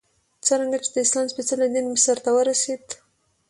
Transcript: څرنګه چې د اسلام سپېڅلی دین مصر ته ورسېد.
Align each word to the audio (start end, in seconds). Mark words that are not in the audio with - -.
څرنګه 0.45 0.77
چې 0.83 0.89
د 0.93 0.97
اسلام 1.05 1.27
سپېڅلی 1.33 1.67
دین 1.73 1.85
مصر 1.93 2.17
ته 2.25 2.29
ورسېد. 2.33 2.85